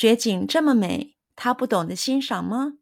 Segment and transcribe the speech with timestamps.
[0.00, 2.78] 雪景这么美，他不懂得欣赏吗？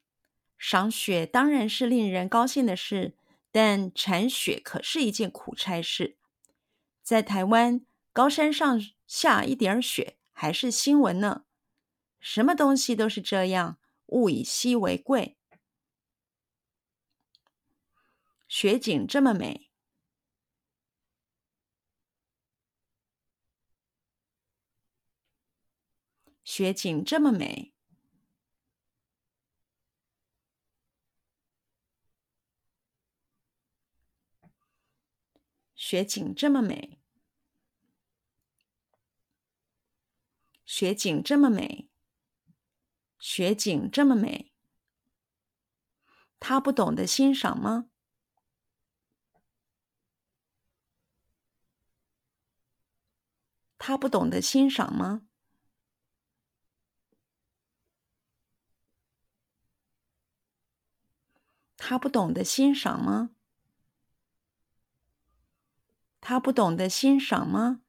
[0.59, 3.15] 赏雪当然是令人高兴的事，
[3.51, 6.19] 但铲雪可是一件苦差事。
[7.03, 7.81] 在台湾，
[8.13, 11.45] 高山上下一点雪还是新闻呢。
[12.21, 13.79] 什么东西都是这样，
[14.09, 15.39] 物以稀为贵。
[18.47, 19.66] 雪景这么美，
[26.47, 27.73] 雪景这么美，
[35.75, 37.01] 雪景这么美，
[40.65, 41.89] 雪景这么美，
[43.19, 44.53] 雪景这么美，
[46.39, 47.91] 他不懂得欣赏吗？
[53.77, 55.26] 他不懂得欣赏吗？
[61.89, 63.31] 他不懂得欣赏吗？
[66.21, 67.81] 他不懂得欣赏吗？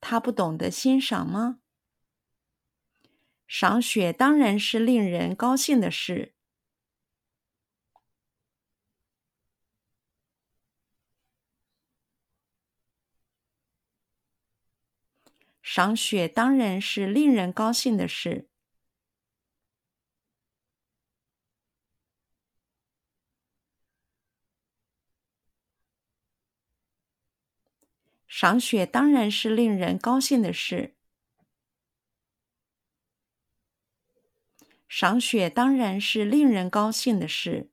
[0.00, 1.58] 他不懂得欣赏吗？
[3.46, 6.32] 赏雪当然是令人高兴的事。
[15.60, 18.48] 赏雪当然是令人高兴的事。
[28.28, 30.94] 赏雪当然是令人高兴的事。
[34.88, 37.70] 赏雪当然是令人高兴的事。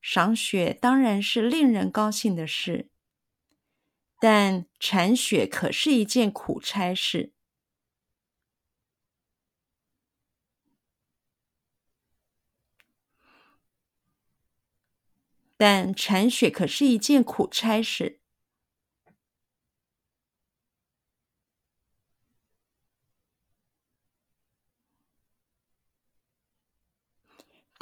[0.00, 2.88] 赏雪当然是令人高兴的事。
[4.18, 7.34] 但铲雪可是一件苦差事。
[15.56, 18.21] 但铲雪可是一件苦差事。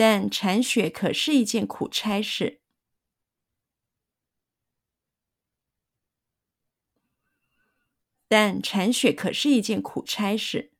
[0.01, 2.63] 但铲雪可是一件苦差事。
[8.27, 10.73] 但铲雪可是一件苦差事，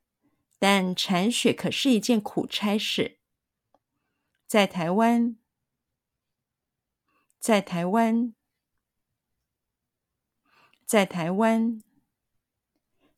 [0.59, 3.19] 但铲雪可是一件苦差事。
[4.47, 5.37] 在台湾，
[7.39, 8.35] 在台湾，
[10.87, 11.83] 在台湾，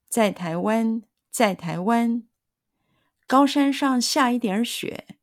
[0.08, 2.26] 在台湾，在台湾，
[3.28, 5.20] 高山上下一点雪，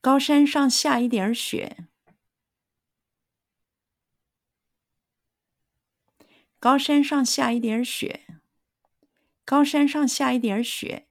[0.00, 1.88] 高山上下一点雪。
[6.58, 8.26] 高山上下一点雪，
[9.44, 11.06] 高山上下一点雪，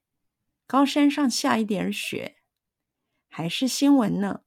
[0.68, 2.42] 高山上下一点雪，
[3.30, 4.44] 还是新闻呢？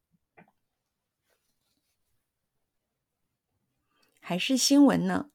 [4.20, 5.30] 还是新闻呢？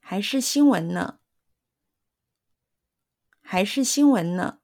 [0.00, 1.20] 还是新闻呢？
[3.40, 4.63] 还是新闻呢？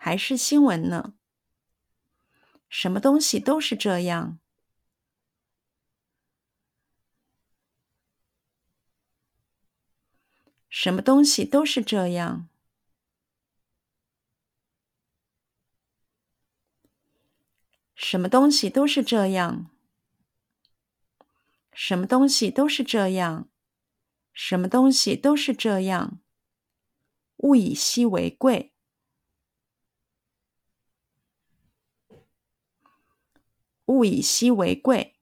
[0.00, 1.14] 还是新闻呢？
[2.68, 4.38] 什么东西都是这样。
[10.70, 12.48] 什么东西都是这样。
[17.96, 19.70] 什么东西都是这样。
[21.72, 23.48] 什么东西都是这样。
[24.32, 26.20] 什么东西都是这样。
[27.38, 28.72] 物以稀为贵。
[33.88, 35.16] 物以稀为贵。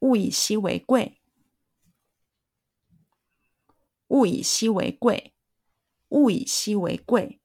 [0.00, 1.20] 物以稀为贵，
[4.06, 5.34] 物以稀为贵，
[6.10, 7.40] 物以稀为贵。